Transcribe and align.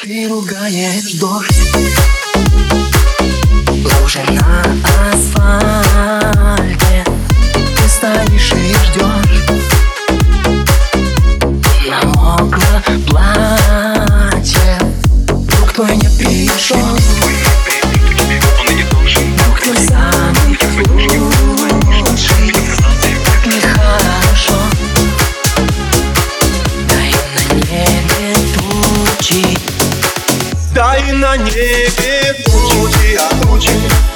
Ты 0.00 0.28
ругаешь 0.28 1.14
дождь. 1.14 1.74
Лужи 3.68 4.24
на 4.30 4.62
асфальте 5.12 7.04
Ты 7.52 7.88
стоишь 7.88 8.52
и 8.52 8.74
ждешь 8.74 9.57
на 31.12 31.36
небе 31.36 32.34
тучи, 32.44 33.16
а 33.16 33.42
тучи. 33.42 34.07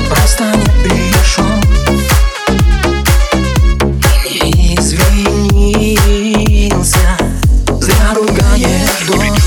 Просто 0.09 0.43
не 0.43 0.69
пришел. 0.83 1.45
И 4.29 4.39
Не 4.51 4.75
извинился. 4.75 6.17
Зря 7.79 8.13
ругаешь 8.15 9.05
дождь 9.07 9.45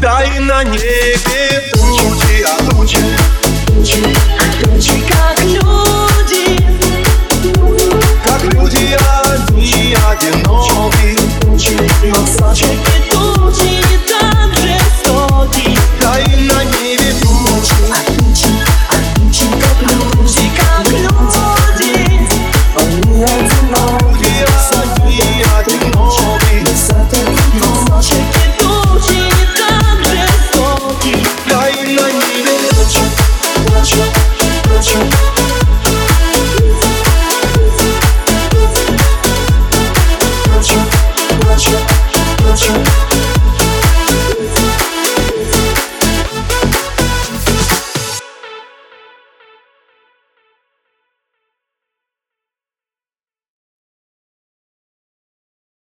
Дай 0.00 0.38
на 0.40 0.64
небе 0.64 1.62
тучи, 1.72 2.42
а 2.42 2.58
тучи 2.70 3.23
you. 3.84 4.23